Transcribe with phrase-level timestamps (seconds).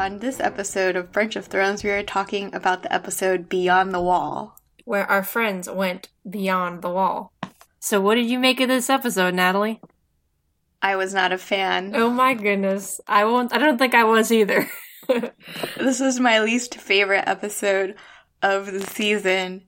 [0.00, 4.00] on this episode of Brunch of Thrones, we are talking about the episode Beyond the
[4.00, 7.34] Wall, where our friends went beyond the wall.
[7.80, 9.78] So, what did you make of this episode, Natalie?
[10.80, 11.94] I was not a fan.
[11.94, 12.98] Oh my goodness.
[13.06, 14.70] I won't I don't think I was either.
[15.76, 17.94] this was my least favorite episode
[18.40, 19.64] of the season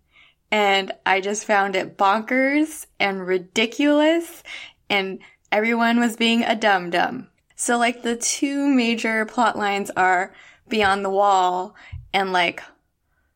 [0.50, 4.42] and I just found it bonkers and ridiculous
[4.88, 5.18] and
[5.50, 7.28] everyone was being a dum dum.
[7.62, 10.34] So like the two major plot lines are
[10.66, 11.76] Beyond the Wall
[12.12, 12.60] and like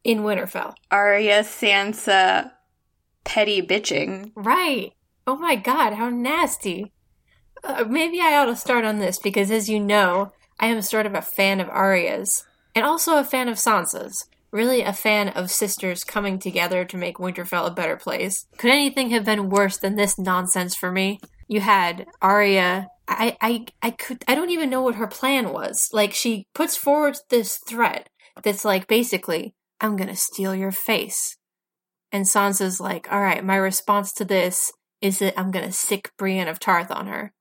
[0.03, 0.75] in Winterfell.
[0.91, 2.51] Arya Sansa
[3.23, 4.33] petty bitching.
[4.35, 4.95] Right.
[5.29, 6.91] Oh my god, how nasty.
[7.63, 11.07] Uh, maybe I ought to start on this because, as you know, I am sort
[11.07, 14.29] of a fan of Arya's and also a fan of Sansa's.
[14.51, 18.47] Really, a fan of sisters coming together to make Winterfell a better place.
[18.59, 21.21] Could anything have been worse than this nonsense for me?
[21.47, 22.89] You had Arya.
[23.09, 24.25] I, I, I could.
[24.27, 25.89] I don't even know what her plan was.
[25.93, 28.09] Like she puts forward this threat
[28.43, 31.37] that's like basically, I'm gonna steal your face.
[32.13, 36.49] And Sansa's like, all right, my response to this is that I'm gonna sick Brienne
[36.49, 37.33] of Tarth on her.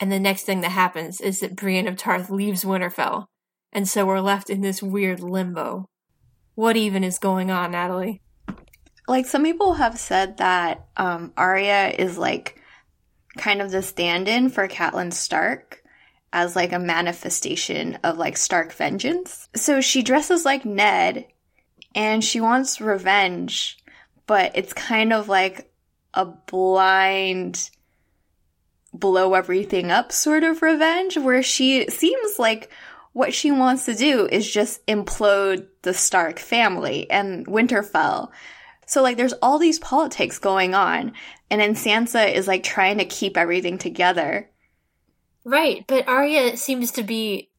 [0.00, 3.26] And the next thing that happens is that Brienne of Tarth leaves Winterfell.
[3.72, 5.88] And so we're left in this weird limbo.
[6.54, 8.20] What even is going on, Natalie?
[9.06, 12.59] Like some people have said that um, Arya is like
[13.36, 15.82] kind of the stand-in for Catelyn Stark
[16.32, 19.48] as like a manifestation of like Stark vengeance.
[19.54, 21.26] So she dresses like Ned
[21.94, 23.78] and she wants revenge,
[24.26, 25.72] but it's kind of like
[26.14, 27.70] a blind
[28.92, 32.70] blow everything up sort of revenge where she seems like
[33.12, 38.30] what she wants to do is just implode the Stark family and Winterfell.
[38.90, 41.12] So like there's all these politics going on
[41.48, 44.50] and then Sansa is like trying to keep everything together.
[45.44, 47.50] Right, but Arya seems to be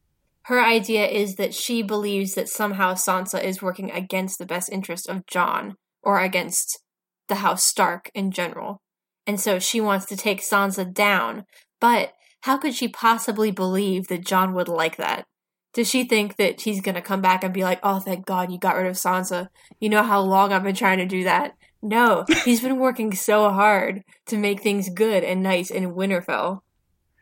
[0.42, 5.08] her idea is that she believes that somehow Sansa is working against the best interest
[5.08, 6.80] of Jon or against
[7.28, 8.82] the House Stark in general.
[9.26, 11.46] And so she wants to take Sansa down.
[11.80, 12.12] But
[12.42, 15.24] how could she possibly believe that Jon would like that?
[15.72, 18.52] Does she think that he's going to come back and be like, oh, thank God
[18.52, 19.48] you got rid of Sansa?
[19.80, 21.54] You know how long I've been trying to do that?
[21.80, 26.60] No, he's been working so hard to make things good and nice in Winterfell.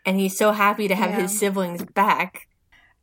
[0.04, 1.20] And he's so happy to have yeah.
[1.22, 2.48] his siblings back.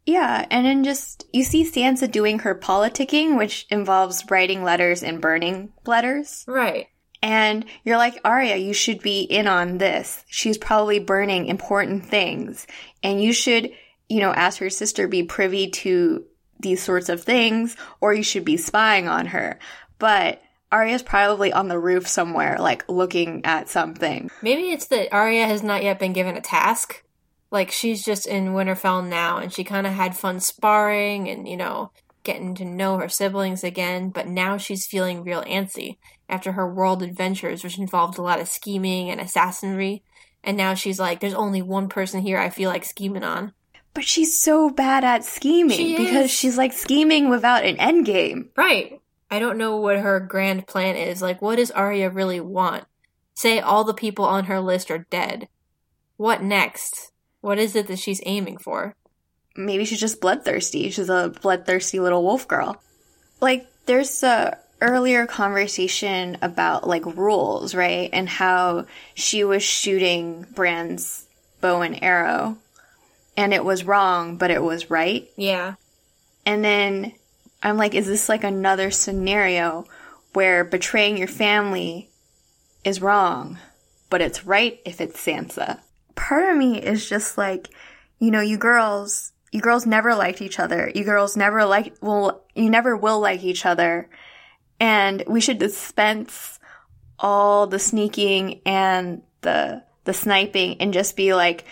[0.06, 5.22] Yeah, and then just you see Sansa doing her politicking, which involves writing letters and
[5.22, 6.46] burning letters.
[6.48, 6.88] Right.
[7.22, 10.24] And you're like, Arya, you should be in on this.
[10.28, 12.68] She's probably burning important things.
[13.04, 13.72] And you should,
[14.10, 16.26] you know, ask her sister be privy to
[16.60, 19.60] these sorts of things, or you should be spying on her.
[20.00, 20.42] But
[20.72, 24.30] Arya's probably on the roof somewhere, like looking at something.
[24.42, 27.04] Maybe it's that Arya has not yet been given a task.
[27.52, 31.56] Like she's just in Winterfell now and she kind of had fun sparring and, you
[31.56, 31.92] know,
[32.24, 35.98] getting to know her siblings again, but now she's feeling real antsy
[36.28, 40.02] after her world adventures, which involved a lot of scheming and assassinry.
[40.44, 43.54] And now she's like, there's only one person here I feel like scheming on.
[43.98, 48.52] But she's so bad at scheming she because she's like scheming without an end game.
[48.56, 49.02] Right.
[49.32, 51.20] I don't know what her grand plan is.
[51.20, 52.84] Like, what does Arya really want?
[53.34, 55.48] Say all the people on her list are dead.
[56.16, 57.12] What next?
[57.42, 58.94] What is it that she's aiming for?
[59.56, 60.92] Maybe she's just bloodthirsty.
[60.92, 62.80] She's a bloodthirsty little wolf girl.
[63.42, 68.12] Like, there's a earlier conversation about like rules, right?
[68.14, 71.26] And how she was shooting Bran's
[71.62, 72.60] bow and arrow
[73.38, 75.30] and it was wrong, but it was right.
[75.38, 75.76] Yeah.
[76.46, 77.14] And then
[77.64, 79.86] I'm like, is this like another scenario
[80.34, 82.10] where betraying your family
[82.84, 83.60] is wrong,
[84.10, 85.80] but it's right if it's Sansa?
[86.16, 87.70] Part of me is just like,
[88.20, 90.92] you know, you girls, you girls never liked each other.
[90.94, 94.10] You girls never like, well, you never will like each other
[94.80, 96.60] and we should dispense
[97.20, 101.66] all the sneaking and the the sniping and just be like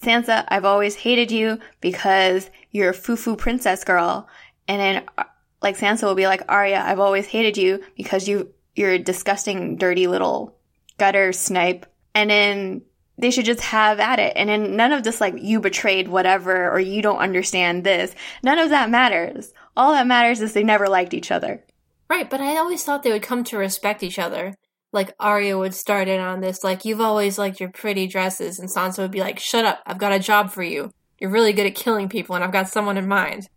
[0.00, 4.28] Sansa, I've always hated you because you're a foo-foo princess girl.
[4.66, 5.24] And then uh,
[5.62, 9.76] like Sansa will be like, Arya, I've always hated you because you you're a disgusting,
[9.76, 10.56] dirty little
[10.98, 11.86] gutter snipe.
[12.14, 12.82] And then
[13.18, 14.34] they should just have at it.
[14.36, 18.14] And then none of this like you betrayed whatever or you don't understand this.
[18.42, 19.52] None of that matters.
[19.76, 21.64] All that matters is they never liked each other.
[22.08, 24.54] Right, but I always thought they would come to respect each other.
[24.92, 28.70] Like Arya would start in on this, like, you've always liked your pretty dresses, and
[28.70, 30.90] Sansa would be like, shut up, I've got a job for you.
[31.18, 33.48] You're really good at killing people, and I've got someone in mind.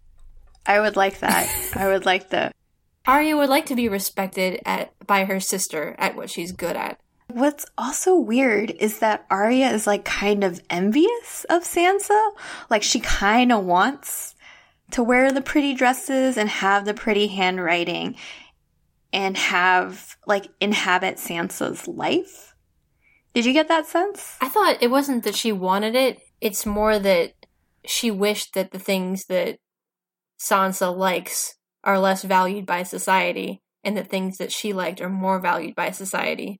[0.66, 1.50] I would like that.
[1.76, 2.54] I would like that.
[3.08, 7.00] Arya would like to be respected at by her sister at what she's good at.
[7.28, 12.32] What's also weird is that Arya is like kind of envious of Sansa.
[12.70, 14.36] Like she kind of wants
[14.92, 18.16] to wear the pretty dresses and have the pretty handwriting
[19.14, 22.56] and have like inhabit Sansa's life.
[23.34, 24.38] Did you get that sense?
[24.42, 27.34] I thought it wasn't that she wanted it, it's more that
[27.86, 29.58] she wished that the things that
[30.40, 35.40] Sansa likes are less valued by society and the things that she liked are more
[35.40, 36.60] valued by society.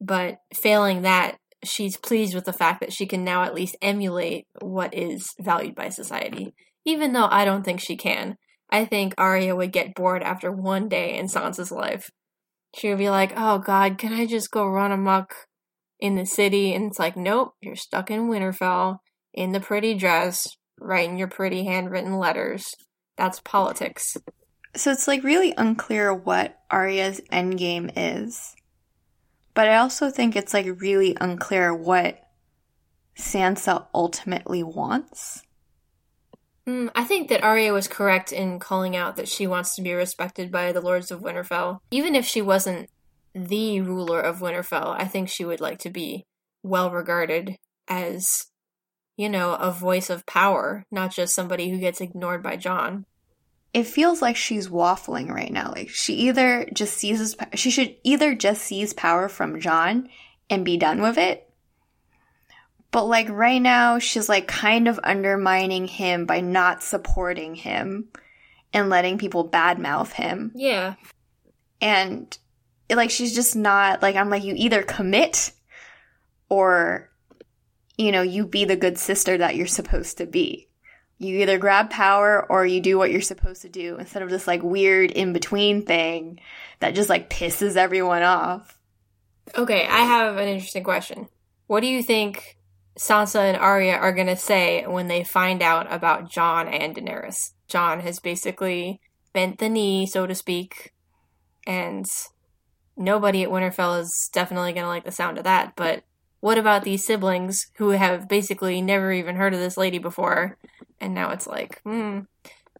[0.00, 4.46] But failing that, she's pleased with the fact that she can now at least emulate
[4.60, 6.54] what is valued by society.
[6.84, 8.36] Even though I don't think she can.
[8.72, 12.10] I think Arya would get bored after one day in Sansa's life.
[12.74, 15.34] She would be like, oh god, can I just go run amok
[16.00, 16.72] in the city?
[16.72, 18.98] And it's like, nope, you're stuck in Winterfell,
[19.34, 20.48] in the pretty dress,
[20.80, 22.74] writing your pretty handwritten letters.
[23.18, 24.16] That's politics.
[24.74, 28.54] So it's like really unclear what Arya's endgame is.
[29.52, 32.18] But I also think it's like really unclear what
[33.18, 35.42] Sansa ultimately wants.
[36.66, 39.92] Mm, I think that Arya was correct in calling out that she wants to be
[39.92, 41.80] respected by the Lords of Winterfell.
[41.90, 42.88] Even if she wasn't
[43.34, 46.24] the ruler of Winterfell, I think she would like to be
[46.62, 47.56] well regarded
[47.88, 48.46] as,
[49.16, 53.06] you know, a voice of power, not just somebody who gets ignored by Jon
[53.74, 55.72] it feels like she's waffling right now.
[55.74, 60.08] Like she either just seizes, she should either just seize power from Jon
[60.50, 61.48] and be done with it.
[62.92, 68.08] But like right now, she's like kind of undermining him by not supporting him
[68.72, 70.52] and letting people badmouth him.
[70.54, 70.94] Yeah.
[71.80, 72.36] And
[72.88, 75.52] like she's just not like I'm like you either commit
[76.48, 77.10] or
[77.98, 80.68] you know, you be the good sister that you're supposed to be
[81.22, 84.48] you either grab power or you do what you're supposed to do instead of this
[84.48, 86.40] like weird in between thing
[86.80, 88.76] that just like pisses everyone off.
[89.56, 91.28] Okay, I have an interesting question.
[91.68, 92.58] What do you think
[92.98, 97.52] Sansa and Arya are going to say when they find out about Jon and Daenerys?
[97.68, 99.00] Jon has basically
[99.32, 100.92] bent the knee, so to speak,
[101.66, 102.04] and
[102.96, 106.04] nobody at Winterfell is definitely going to like the sound of that, but
[106.40, 110.58] what about these siblings who have basically never even heard of this lady before
[111.02, 112.20] and now it's like, hmm,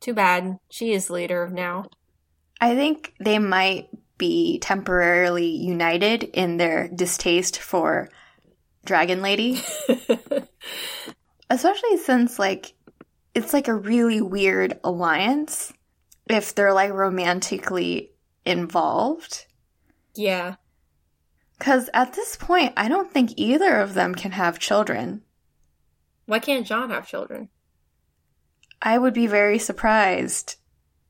[0.00, 0.58] too bad.
[0.70, 1.86] She is leader now.
[2.60, 8.08] I think they might be temporarily united in their distaste for
[8.84, 9.62] Dragon Lady.
[11.50, 12.74] Especially since, like,
[13.34, 15.72] it's like a really weird alliance
[16.28, 18.10] if they're like romantically
[18.44, 19.46] involved.
[20.14, 20.56] Yeah.
[21.58, 25.22] Because at this point, I don't think either of them can have children.
[26.26, 27.48] Why can't Jon have children?
[28.80, 30.56] I would be very surprised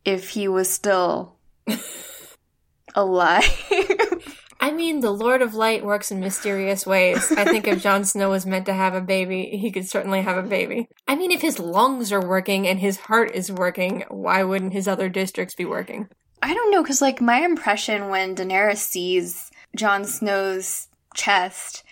[0.05, 1.37] if he was still
[2.95, 3.45] alive.
[4.63, 7.33] I mean, the Lord of Light works in mysterious ways.
[7.33, 10.39] I think if Jon Snow was meant to have a baby, he could certainly have
[10.39, 10.89] a baby.
[11.09, 14.87] I mean, if his lungs are working and his heart is working, why wouldn't his
[14.87, 16.09] other districts be working?
[16.41, 21.83] I don't know, because, like, my impression when Daenerys sees Jon Snow's chest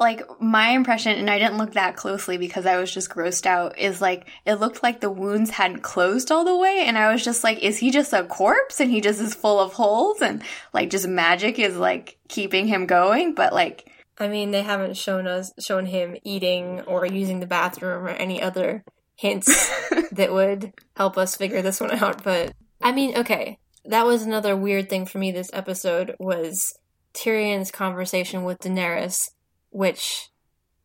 [0.00, 3.78] like my impression and i didn't look that closely because i was just grossed out
[3.78, 7.22] is like it looked like the wounds hadn't closed all the way and i was
[7.24, 8.80] just like is he just a corpse?
[8.80, 10.42] And he just is full of holes and
[10.72, 15.26] like just magic is like keeping him going but like i mean they haven't shown
[15.26, 18.84] us shown him eating or using the bathroom or any other
[19.16, 19.70] hints
[20.12, 23.58] that would help us figure this one out but i mean okay.
[23.86, 26.72] That was another weird thing for me this episode was
[27.12, 29.28] Tyrion's conversation with Daenerys
[29.74, 30.30] which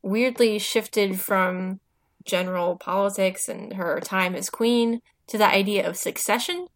[0.01, 1.79] weirdly shifted from
[2.25, 6.67] general politics and her time as queen to the idea of succession,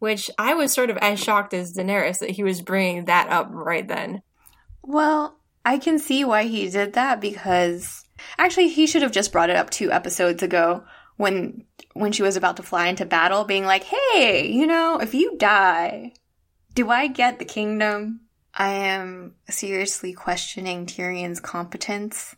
[0.00, 3.50] which I was sort of as shocked as Daenerys that he was bringing that up
[3.52, 4.22] right then.
[4.82, 8.04] Well, I can see why he did that because
[8.36, 10.82] actually he should have just brought it up two episodes ago
[11.18, 15.14] when when she was about to fly into battle being like, "Hey, you know, if
[15.14, 16.14] you die,
[16.74, 18.22] do I get the kingdom?"
[18.60, 22.36] I am seriously questioning Tyrion's competence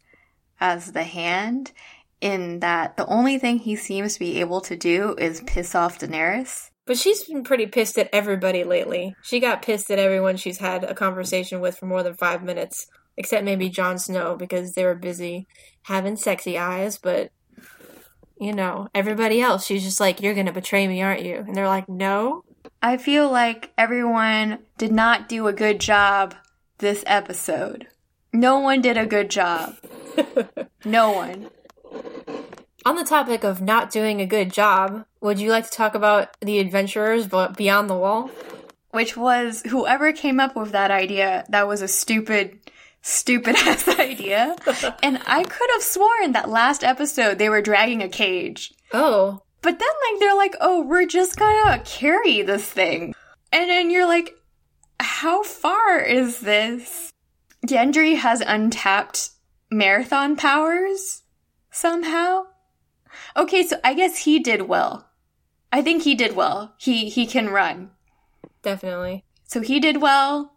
[0.61, 1.73] as the hand
[2.21, 5.99] in that the only thing he seems to be able to do is piss off
[5.99, 6.71] Daenerys.
[6.87, 9.17] But she's been pretty pissed at everybody lately.
[9.25, 12.87] She got pissed at everyone she's had a conversation with for more than five minutes,
[13.17, 15.49] except maybe Jon Snow because they were busy
[15.83, 17.33] having sexy eyes, but
[18.38, 21.38] you know, everybody else, she's just like, You're gonna betray me, aren't you?
[21.38, 22.45] And they're like, No.
[22.85, 26.35] I feel like everyone did not do a good job
[26.79, 27.87] this episode.
[28.33, 29.77] No one did a good job.
[30.85, 31.49] no one.
[32.85, 36.37] On the topic of not doing a good job, would you like to talk about
[36.41, 38.33] the adventurers but beyond the wall?
[38.91, 42.59] Which was whoever came up with that idea, that was a stupid,
[43.01, 44.57] stupid ass idea.
[45.05, 48.75] and I could have sworn that last episode they were dragging a cage.
[48.93, 49.43] Oh.
[49.62, 53.14] But then, like, they're like, oh, we're just gonna carry this thing.
[53.52, 54.35] And then you're like,
[55.00, 57.12] how far is this?
[57.66, 59.31] Gendry has untapped
[59.71, 61.23] marathon powers
[61.71, 62.47] somehow.
[63.37, 65.09] Okay, so I guess he did well.
[65.71, 66.75] I think he did well.
[66.78, 67.90] He he can run.
[68.62, 69.25] Definitely.
[69.45, 70.52] So he did well.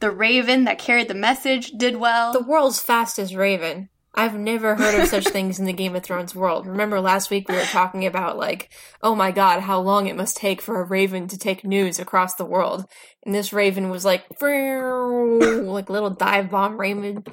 [0.00, 2.32] The raven that carried the message did well.
[2.32, 3.88] The world's fastest raven.
[4.18, 6.66] I've never heard of such things in the Game of Thrones world.
[6.66, 10.38] Remember last week we were talking about like, oh my god, how long it must
[10.38, 12.86] take for a raven to take news across the world.
[13.26, 17.24] And this raven was like like a little dive bomb raven.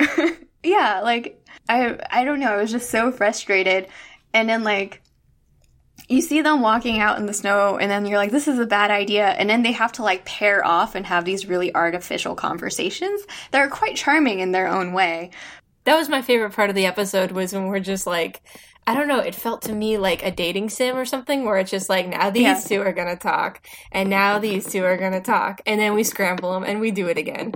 [0.64, 3.86] yeah, like I I don't know, I was just so frustrated.
[4.34, 5.02] And then like
[6.08, 8.66] you see them walking out in the snow and then you're like this is a
[8.66, 12.34] bad idea and then they have to like pair off and have these really artificial
[12.34, 15.30] conversations that are quite charming in their own way
[15.86, 18.42] that was my favorite part of the episode was when we're just like
[18.88, 21.72] I don't know, it felt to me like a dating sim or something where it's
[21.72, 22.60] just like now these yeah.
[22.60, 25.94] two are going to talk and now these two are going to talk and then
[25.94, 27.52] we scramble them and we do it again.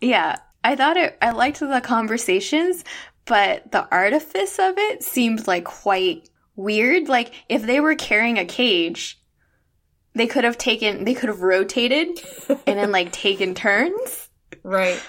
[0.00, 2.84] Yeah, I thought it I liked the conversations,
[3.24, 7.08] but the artifice of it seemed like quite weird.
[7.08, 9.20] Like if they were carrying a cage,
[10.14, 14.28] they could have taken they could have rotated and then like taken turns.
[14.62, 15.02] Right.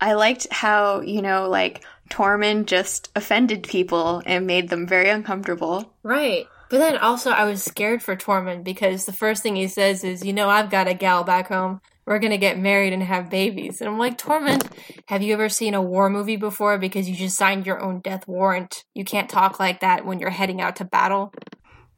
[0.00, 5.92] I liked how, you know, like Tormund just offended people and made them very uncomfortable.
[6.02, 6.46] Right.
[6.70, 10.24] But then also I was scared for Tormund because the first thing he says is,
[10.24, 13.80] "You know, I've got a gal back home we're gonna get married and have babies.
[13.80, 14.66] And I'm like, Tormund,
[15.06, 16.78] have you ever seen a war movie before?
[16.78, 18.84] Because you just signed your own death warrant.
[18.94, 21.32] You can't talk like that when you're heading out to battle.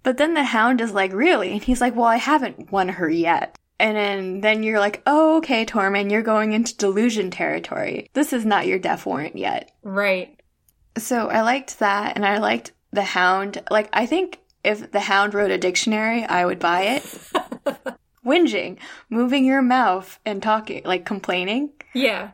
[0.03, 1.53] But then the hound is like, really?
[1.53, 3.59] And he's like, well, I haven't won her yet.
[3.79, 8.09] And then, then you're like, oh, okay, Tormund, you're going into delusion territory.
[8.15, 9.71] This is not your death warrant yet.
[9.83, 10.41] Right.
[10.97, 13.63] So I liked that, and I liked the hound.
[13.71, 17.97] Like, I think if the hound wrote a dictionary, I would buy it.
[18.27, 18.79] whinging,
[19.09, 21.71] moving your mouth and talking, like complaining.
[21.95, 22.33] Yeah.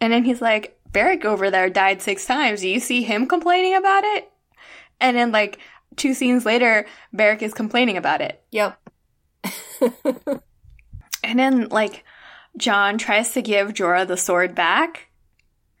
[0.00, 2.60] And then he's like, Beric over there died six times.
[2.60, 4.30] Do you see him complaining about it?
[5.00, 5.58] And then, like,
[5.96, 8.42] two scenes later, Beric is complaining about it.
[8.50, 8.78] Yep.
[11.32, 12.04] and then, like,
[12.58, 15.08] Jon tries to give Jorah the sword back.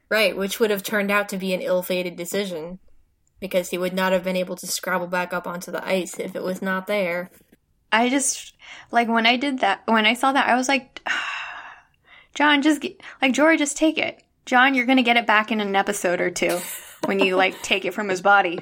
[0.08, 2.78] Right, which would have turned out to be an ill fated decision
[3.38, 6.34] because he would not have been able to scrabble back up onto the ice if
[6.34, 7.30] it was not there.
[7.92, 8.54] I just
[8.90, 11.06] like when I did that when I saw that I was like
[12.34, 14.22] Jon just get, like Jorah just take it.
[14.46, 16.58] Jon, you're going to get it back in an episode or two
[17.04, 18.60] when you like take it from his body.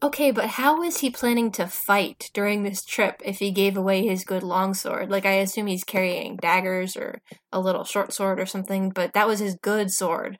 [0.00, 4.06] Okay, but how is he planning to fight during this trip if he gave away
[4.06, 5.10] his good longsword?
[5.10, 7.20] Like I assume he's carrying daggers or
[7.52, 10.38] a little short sword or something, but that was his good sword.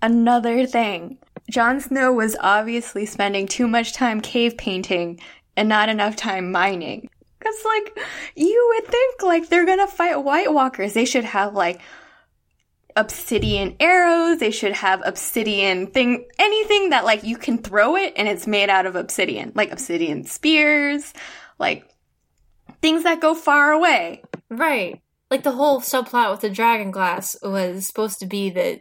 [0.00, 1.18] Another thing.
[1.50, 5.20] Jon Snow was obviously spending too much time cave painting
[5.56, 7.10] and not enough time mining.
[7.40, 7.98] Cause like,
[8.34, 10.94] you would think like they're gonna fight White Walkers.
[10.94, 11.80] They should have like
[12.96, 14.38] obsidian arrows.
[14.38, 18.70] They should have obsidian thing, anything that like you can throw it and it's made
[18.70, 21.12] out of obsidian, like obsidian spears,
[21.58, 21.88] like
[22.82, 24.22] things that go far away.
[24.48, 25.00] Right.
[25.30, 28.80] Like the whole subplot with the dragon glass was supposed to be that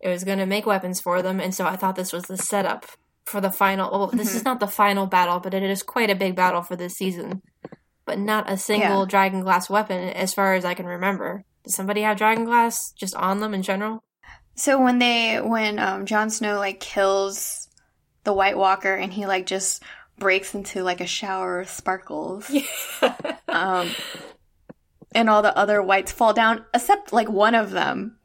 [0.00, 2.36] it was going to make weapons for them, and so I thought this was the
[2.36, 2.86] setup
[3.24, 3.90] for the final.
[3.90, 4.36] Well, this mm-hmm.
[4.36, 7.42] is not the final battle, but it is quite a big battle for this season
[8.08, 9.06] but not a single yeah.
[9.06, 11.44] dragon glass weapon as far as I can remember.
[11.64, 14.02] Does somebody have dragon glass just on them in general?
[14.54, 17.68] So when they when um Jon Snow like kills
[18.24, 19.82] the White Walker and he like just
[20.18, 22.50] breaks into like a shower of sparkles.
[23.00, 23.36] Yeah.
[23.48, 23.90] um
[25.14, 28.18] and all the other whites fall down except like one of them.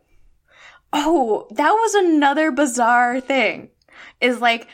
[0.92, 3.70] Oh, that was another bizarre thing.
[4.20, 4.68] Is like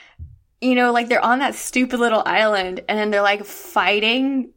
[0.62, 4.52] you know, like they're on that stupid little island and then they're like fighting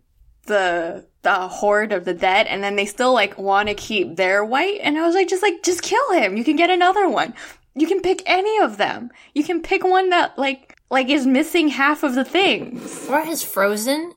[0.46, 4.44] the the horde of the dead and then they still like want to keep their
[4.44, 6.36] white and I was like just like just kill him.
[6.36, 7.34] You can get another one.
[7.74, 9.10] You can pick any of them.
[9.34, 13.08] You can pick one that like like is missing half of the things.
[13.08, 14.12] Or is frozen.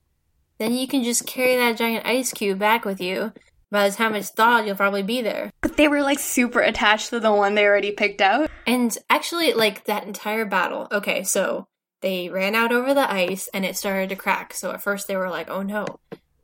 [0.57, 3.33] Then you can just carry that giant ice cube back with you.
[3.71, 5.51] By the time it's thawed, you'll probably be there.
[5.61, 8.49] But they were like super attached to the one they already picked out.
[8.65, 10.87] And actually, like that entire battle.
[10.91, 11.67] Okay, so
[12.01, 14.53] they ran out over the ice and it started to crack.
[14.53, 15.85] So at first they were like, oh no,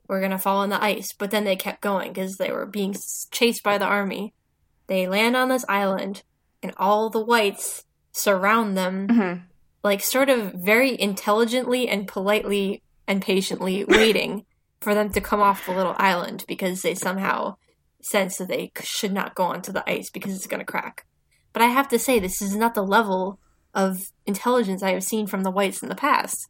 [0.08, 1.12] we're going to fall on the ice.
[1.12, 2.94] But then they kept going because they were being
[3.30, 4.34] chased by the army.
[4.86, 6.22] They land on this island
[6.62, 9.40] and all the whites surround them, mm-hmm.
[9.82, 14.44] like sort of very intelligently and politely and patiently waiting
[14.80, 17.56] for them to come off the little island because they somehow
[18.02, 21.06] sense that they should not go onto the ice because it's going to crack.
[21.52, 23.38] But I have to say, this is not the level
[23.74, 26.48] of intelligence I have seen from the whites in the past.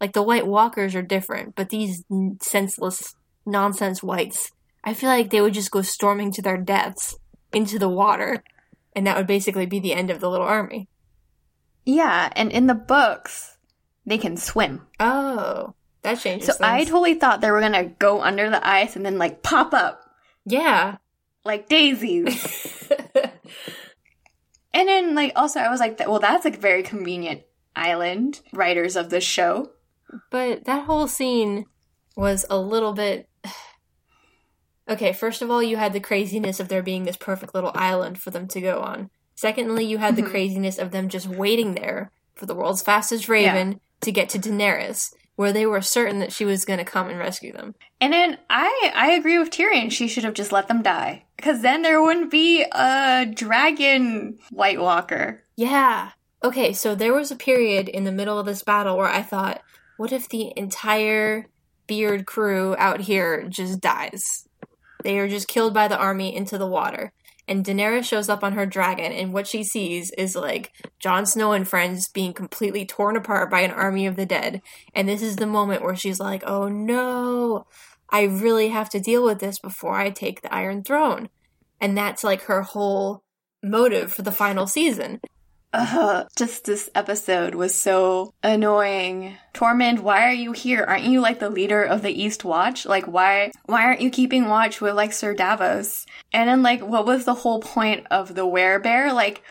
[0.00, 2.04] Like the White Walkers are different, but these
[2.40, 3.14] senseless
[3.44, 4.50] nonsense whites,
[4.82, 7.16] I feel like they would just go storming to their deaths
[7.52, 8.42] into the water,
[8.94, 10.88] and that would basically be the end of the little army.
[11.84, 13.58] Yeah, and in the books,
[14.06, 14.86] they can swim.
[14.98, 16.46] Oh, that changes.
[16.46, 16.62] So things.
[16.62, 20.10] I totally thought they were gonna go under the ice and then like pop up
[20.46, 20.96] yeah.
[21.44, 22.90] like daisies.
[24.72, 27.42] and then like also I was like, well, that's a very convenient
[27.76, 28.40] island.
[28.52, 29.70] Writers of the show.
[30.30, 31.66] But that whole scene
[32.16, 33.28] was a little bit.
[34.88, 38.20] Okay, first of all, you had the craziness of there being this perfect little island
[38.20, 39.08] for them to go on.
[39.36, 40.30] Secondly, you had the Mhm.
[40.30, 45.12] craziness of them just waiting there for the world's fastest raven to get to Daenerys,
[45.36, 47.76] where they were certain that she was going to come and rescue them.
[48.00, 49.92] And then I I agree with Tyrion.
[49.92, 54.80] She should have just let them die because then there wouldn't be a dragon White
[54.80, 55.44] Walker.
[55.56, 56.10] Yeah.
[56.42, 59.60] Okay, so there was a period in the middle of this battle where I thought,
[60.00, 61.44] what if the entire
[61.86, 64.48] beard crew out here just dies?
[65.04, 67.12] They are just killed by the army into the water.
[67.46, 71.52] And Daenerys shows up on her dragon, and what she sees is like Jon Snow
[71.52, 74.62] and friends being completely torn apart by an army of the dead.
[74.94, 77.66] And this is the moment where she's like, oh no,
[78.08, 81.28] I really have to deal with this before I take the Iron Throne.
[81.78, 83.22] And that's like her whole
[83.62, 85.20] motive for the final season.
[85.72, 89.36] Ugh, just this episode was so annoying.
[89.54, 90.82] Tormund, why are you here?
[90.82, 92.86] Aren't you like the leader of the East Watch?
[92.86, 96.06] Like why why aren't you keeping watch with like Sir Davos?
[96.32, 99.14] And then like what was the whole point of the werebear?
[99.14, 99.44] Like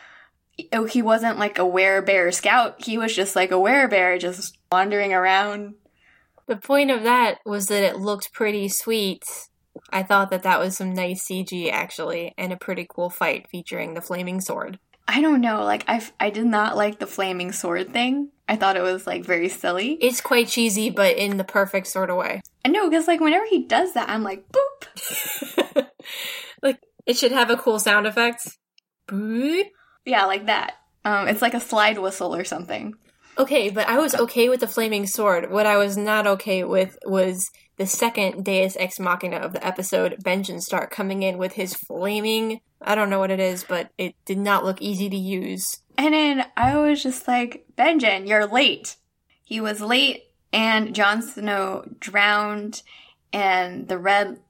[0.73, 2.83] oh, he wasn't like a werebear scout.
[2.83, 5.75] He was just like a werebear just wandering around.
[6.47, 9.23] The point of that was that it looked pretty sweet.
[9.89, 13.93] I thought that that was some nice CG actually, and a pretty cool fight featuring
[13.93, 14.79] the flaming sword.
[15.09, 18.29] I don't know, like I I did not like the flaming sword thing.
[18.47, 19.93] I thought it was like very silly.
[19.93, 22.41] It's quite cheesy, but in the perfect sort of way.
[22.63, 25.87] I know because like whenever he does that, I'm like boop.
[26.61, 28.55] like it should have a cool sound effect.
[29.07, 29.65] Boop.
[30.05, 30.73] Yeah, like that.
[31.03, 32.93] Um, it's like a slide whistle or something.
[33.39, 35.49] Okay, but I was okay with the flaming sword.
[35.49, 40.21] What I was not okay with was the second Deus Ex Machina of the episode,
[40.21, 42.59] Benjen Stark coming in with his flaming.
[42.81, 45.77] I don't know what it is, but it did not look easy to use.
[45.97, 48.97] And then I was just like, Benjen, you're late.
[49.45, 52.81] He was late, and Jon Snow drowned,
[53.31, 54.41] and the Red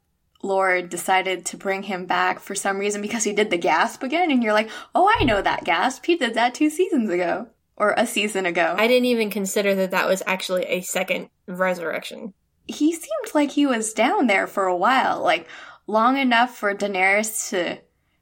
[0.42, 4.32] Lord decided to bring him back for some reason because he did the gasp again.
[4.32, 6.06] And you're like, oh, I know that gasp.
[6.06, 8.76] He did that two seasons ago, or a season ago.
[8.78, 12.34] I didn't even consider that that was actually a second resurrection.
[12.68, 15.48] he seemed like he was down there for a while, like
[15.88, 17.80] long enough for Daenerys to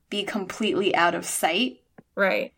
[0.10, 1.82] be completely out of sight.
[2.16, 2.54] Right.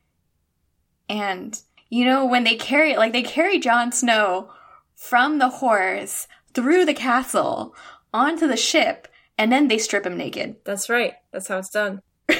[1.07, 1.59] And
[1.89, 4.51] you know, when they carry like they carry Jon Snow
[4.95, 7.73] from the horse through the castle
[8.13, 9.07] onto the ship,
[9.37, 10.57] and then they strip him naked.
[10.65, 11.13] That's right.
[11.31, 12.01] That's how it's done.
[12.27, 12.37] and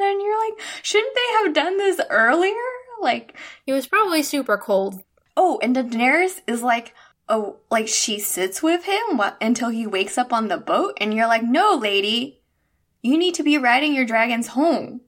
[0.00, 2.54] then you're like, shouldn't they have done this earlier?
[3.00, 3.36] Like,
[3.66, 5.02] He was probably super cold.
[5.36, 6.94] oh, and Daenerys is like,
[7.28, 11.26] oh, like she sits with him until he wakes up on the boat, and you're
[11.28, 12.40] like, no, lady,
[13.02, 15.00] you need to be riding your dragons home.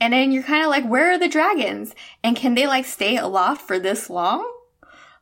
[0.00, 1.94] And then you're kind of like, where are the dragons?
[2.22, 4.50] And can they like stay aloft for this long?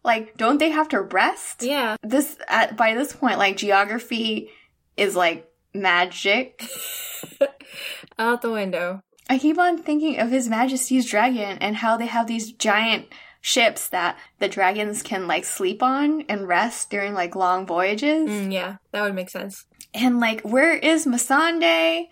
[0.04, 1.62] Like, don't they have to rest?
[1.62, 1.96] Yeah.
[2.02, 4.50] This at by this point, like geography
[4.96, 6.62] is like magic.
[8.18, 9.02] Out the window.
[9.28, 13.06] I keep on thinking of His Majesty's dragon and how they have these giant
[13.40, 18.28] ships that the dragons can like sleep on and rest during like long voyages.
[18.28, 19.66] Mm, yeah, that would make sense.
[19.94, 22.08] And like, where is Missandei?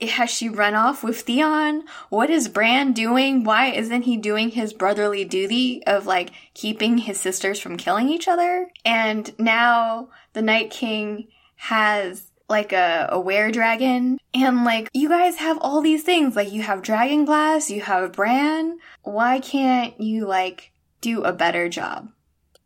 [0.00, 1.84] Has she run off with Theon?
[2.08, 3.44] What is Bran doing?
[3.44, 8.26] Why isn't he doing his brotherly duty of like keeping his sisters from killing each
[8.26, 8.70] other?
[8.84, 14.18] And now the Night King has like a, a were dragon.
[14.34, 16.36] And like, you guys have all these things.
[16.36, 18.78] Like, you have Dragon Glass, you have Bran.
[19.02, 22.10] Why can't you like do a better job?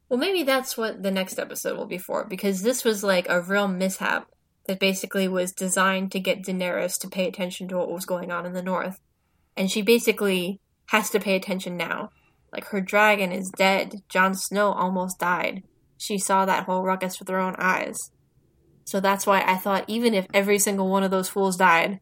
[0.08, 3.40] Well, maybe that's what the next episode will be for, because this was like a
[3.40, 4.28] real mishap
[4.66, 8.46] that basically was designed to get Daenerys to pay attention to what was going on
[8.46, 8.98] in the north.
[9.56, 12.10] And she basically has to pay attention now.
[12.52, 14.02] Like, her dragon is dead.
[14.08, 15.62] Jon Snow almost died.
[15.98, 18.10] She saw that whole ruckus with her own eyes.
[18.84, 22.00] So that's why I thought even if every single one of those fools died,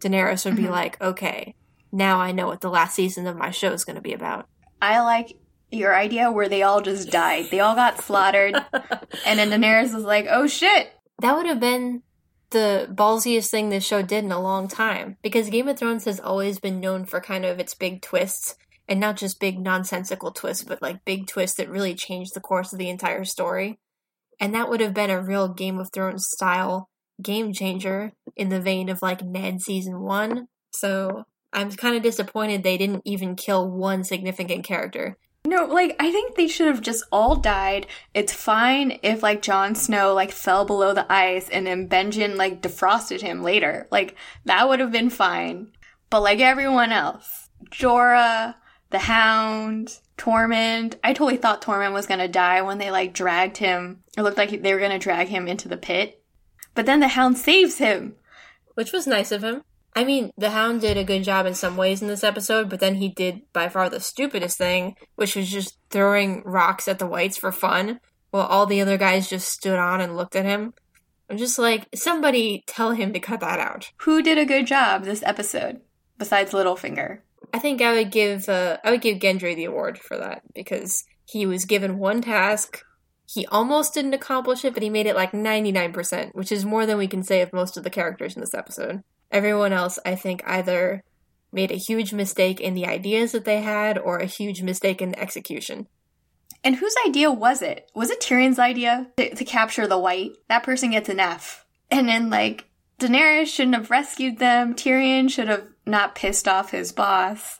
[0.00, 0.70] Daenerys would be Mhm.
[0.70, 1.54] like, okay,
[1.92, 4.46] now I know what the last season of my show is going to be about.
[4.80, 5.36] I like
[5.70, 7.46] your idea where they all just died.
[7.50, 8.54] They all got slaughtered.
[9.26, 10.92] and then Daenerys was like, oh shit.
[11.20, 12.02] That would have been
[12.50, 16.18] the ballsiest thing this show did in a long time because Game of Thrones has
[16.18, 18.56] always been known for kind of its big twists
[18.88, 22.72] and not just big nonsensical twists, but like big twists that really changed the course
[22.72, 23.78] of the entire story.
[24.40, 26.88] And that would have been a real Game of Thrones style
[27.22, 30.48] game changer in the vein of like Ned season one.
[30.72, 35.18] So I'm kind of disappointed they didn't even kill one significant character.
[35.46, 37.86] No, like I think they should have just all died.
[38.12, 42.60] It's fine if like Jon Snow like fell below the ice and then Benjen like
[42.60, 43.88] defrosted him later.
[43.90, 45.72] Like that would have been fine.
[46.10, 48.54] But like everyone else, Jorah,
[48.90, 50.96] the Hound, Tormund.
[51.02, 54.02] I totally thought Tormund was gonna die when they like dragged him.
[54.16, 56.22] It looked like they were gonna drag him into the pit.
[56.74, 58.16] But then the Hound saves him.
[58.74, 59.62] Which was nice of him.
[59.94, 62.80] I mean, the Hound did a good job in some ways in this episode, but
[62.80, 67.06] then he did by far the stupidest thing, which was just throwing rocks at the
[67.06, 68.00] whites for fun,
[68.30, 70.74] while all the other guys just stood on and looked at him.
[71.28, 73.90] I'm just like, somebody tell him to cut that out.
[73.98, 75.80] Who did a good job this episode
[76.18, 77.20] besides Littlefinger?
[77.52, 81.04] I think I would give uh, I would give Gendry the award for that because
[81.24, 82.82] he was given one task.
[83.32, 86.98] He almost didn't accomplish it, but he made it like 99%, which is more than
[86.98, 89.02] we can say of most of the characters in this episode.
[89.30, 91.04] Everyone else, I think, either
[91.52, 95.12] made a huge mistake in the ideas that they had or a huge mistake in
[95.12, 95.86] the execution.
[96.62, 97.90] And whose idea was it?
[97.94, 100.32] Was it Tyrion's idea to, to capture the white?
[100.48, 101.64] That person gets an F.
[101.90, 102.66] And then, like,
[103.00, 104.74] Daenerys shouldn't have rescued them.
[104.74, 107.58] Tyrion should have not pissed off his boss.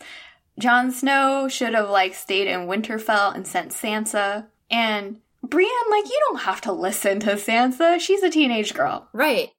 [0.59, 4.46] Jon Snow should have, like, stayed in Winterfell and sent Sansa.
[4.70, 7.98] And Brienne, like, you don't have to listen to Sansa.
[7.98, 9.09] She's a teenage girl.
[9.12, 9.50] Right.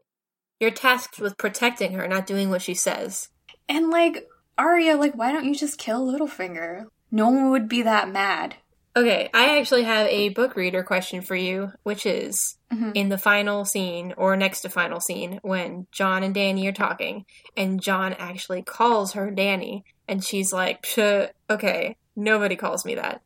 [0.61, 3.29] You're tasked with protecting her, not doing what she says.
[3.67, 4.27] And like
[4.59, 6.85] Arya, like why don't you just kill Littlefinger?
[7.09, 8.57] No one would be that mad.
[8.93, 12.91] Okay, I actually have a book reader question for you, which is Mhm.
[12.93, 17.25] in the final scene or next to final scene when Jon and Dany are talking,
[17.55, 20.85] and Jon actually calls her Dany, and she's like,
[21.49, 23.21] "Okay, nobody calls me that."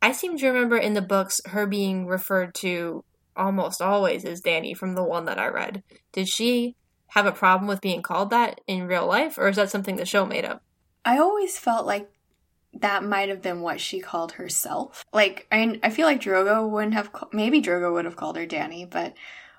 [0.00, 3.04] I seem to remember in the books her being referred to
[3.36, 5.82] almost always as Dany from the one that I read.
[6.12, 6.76] Did she
[7.08, 10.06] have a problem with being called that in real life, or is that something the
[10.06, 10.62] show made up?
[11.04, 12.08] I always felt like
[12.80, 15.04] that might have been what she called herself.
[15.12, 17.10] Like I, I feel like Drogo wouldn't have.
[17.32, 19.14] Maybe Drogo would have called her Dany, but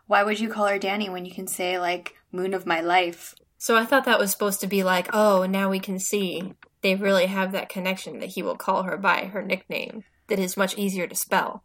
[0.07, 3.35] why would you call her Dany when you can say like Moon of My Life?
[3.57, 6.95] So I thought that was supposed to be like, oh, now we can see they
[6.95, 10.77] really have that connection that he will call her by her nickname that is much
[10.77, 11.63] easier to spell.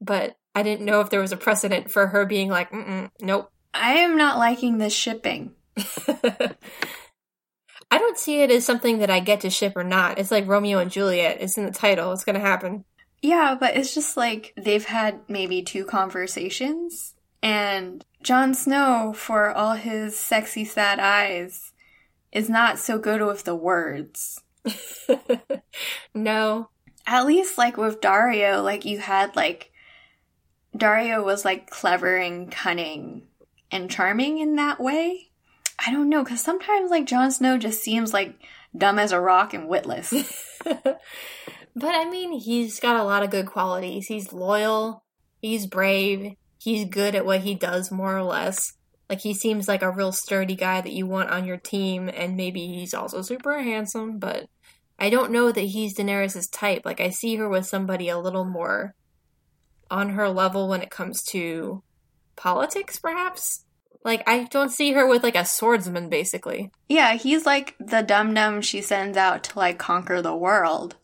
[0.00, 3.50] But I didn't know if there was a precedent for her being like, mm nope.
[3.72, 5.52] I am not liking this shipping.
[7.90, 10.18] I don't see it as something that I get to ship or not.
[10.18, 11.38] It's like Romeo and Juliet.
[11.40, 12.12] It's in the title.
[12.12, 12.84] It's going to happen.
[13.22, 19.74] Yeah, but it's just like they've had maybe two conversations, and Jon Snow, for all
[19.74, 21.72] his sexy, sad eyes,
[22.32, 24.42] is not so good with the words.
[26.14, 26.68] no.
[27.06, 29.70] At least, like with Daario, like you had like
[30.76, 33.22] Daario was like clever and cunning
[33.70, 35.30] and charming in that way.
[35.78, 38.34] I don't know, because sometimes like Jon Snow just seems like
[38.76, 40.12] dumb as a rock and witless.
[41.76, 44.06] But I mean, he's got a lot of good qualities.
[44.06, 45.04] He's loyal,
[45.42, 48.72] he's brave, he's good at what he does, more or less.
[49.10, 52.34] Like, he seems like a real sturdy guy that you want on your team, and
[52.34, 54.48] maybe he's also super handsome, but
[54.98, 56.82] I don't know that he's Daenerys' type.
[56.86, 58.94] Like, I see her with somebody a little more
[59.90, 61.82] on her level when it comes to
[62.36, 63.65] politics, perhaps.
[64.04, 66.70] Like, I don't see her with like a swordsman, basically.
[66.88, 70.96] yeah, he's like the dum dum she sends out to like conquer the world,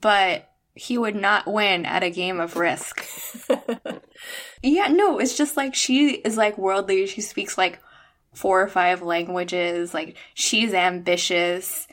[0.00, 3.04] but he would not win at a game of risk.
[4.62, 7.06] Yeah, no, it's just like she is like worldly.
[7.06, 7.80] She speaks like
[8.34, 9.94] four or five languages.
[9.94, 11.88] Like she's ambitious.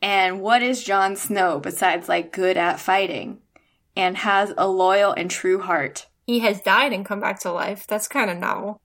[0.00, 3.38] And what is Jon Snow besides like good at fighting
[3.96, 6.06] and has a loyal and true heart?
[6.26, 7.86] he has died and come back to life.
[7.86, 8.80] That's kind of novel.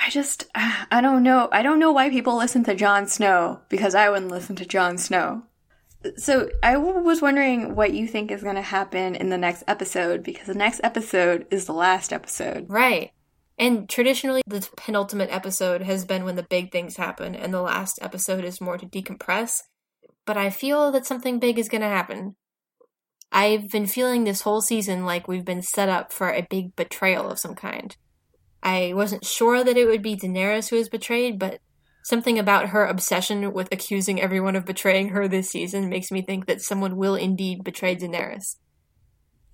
[0.00, 1.48] I just, I don't know.
[1.52, 4.98] I don't know why people listen to Jon Snow because I wouldn't listen to Jon
[4.98, 5.42] Snow.
[6.16, 10.22] So I was wondering what you think is going to happen in the next episode
[10.22, 12.66] because the next episode is the last episode.
[12.68, 13.10] Right.
[13.58, 17.98] And traditionally, the penultimate episode has been when the big things happen, and the last
[18.00, 19.62] episode is more to decompress.
[20.24, 22.36] But I feel that something big is going to happen.
[23.32, 27.28] I've been feeling this whole season like we've been set up for a big betrayal
[27.28, 27.96] of some kind.
[28.62, 31.60] I wasn't sure that it would be Daenerys who was betrayed, but
[32.02, 36.46] something about her obsession with accusing everyone of betraying her this season makes me think
[36.46, 38.56] that someone will indeed betray Daenerys.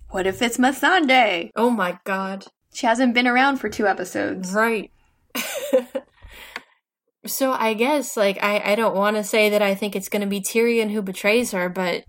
[0.09, 1.51] What if it's Missandei?
[1.55, 2.45] Oh my god.
[2.73, 4.53] She hasn't been around for two episodes.
[4.53, 4.91] Right.
[7.25, 10.21] so I guess like I, I don't want to say that I think it's going
[10.21, 12.05] to be Tyrion who betrays her, but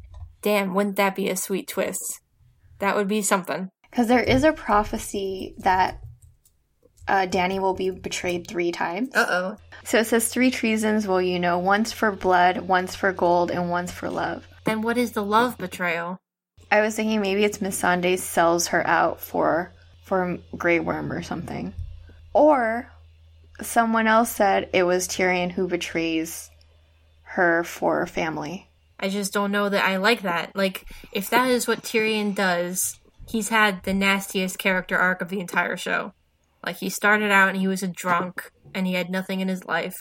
[0.47, 2.21] Damn, wouldn't that be a sweet twist?
[2.79, 3.69] That would be something.
[3.91, 6.01] Because there is a prophecy that
[7.09, 9.15] uh, Dany will be betrayed three times.
[9.15, 9.57] Uh oh.
[9.85, 13.71] So it says three treasons will you know once for blood, once for gold, and
[13.71, 14.47] once for love.
[14.65, 16.19] Then what is the love betrayal?
[16.71, 19.73] I was thinking maybe it's Missandei sells her out for
[20.05, 21.73] for Grey Worm or something.
[22.33, 22.91] Or
[23.63, 26.51] someone else said it was Tyrion who betrays
[27.23, 28.69] her for family.
[28.99, 30.57] I just don't know that I like that.
[30.57, 35.41] Like, if that is what Tyrion does, he's had the nastiest character arc of the
[35.41, 36.13] entire show.
[36.67, 39.65] Like, he started out and he was a drunk and he had nothing in his
[39.65, 39.95] life.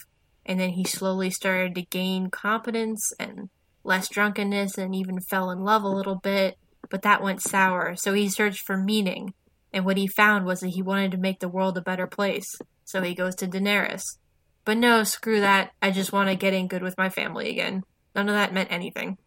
[0.46, 3.50] And then he slowly started to gain competence and
[3.84, 6.58] less drunkenness and even fell in love a little bit.
[6.90, 7.96] But that went sour.
[7.96, 9.34] So he searched for meaning.
[9.72, 12.48] And what he found was that he wanted to make the world a better place.
[12.84, 14.18] So he goes to Daenerys.
[14.64, 15.72] But no, screw that.
[15.82, 17.84] I just want to get in good with my family again.
[18.16, 19.18] None of that meant anything.